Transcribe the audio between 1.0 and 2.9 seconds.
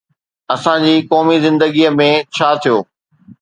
قومي زندگيءَ ۾ ڇا ٿيو؟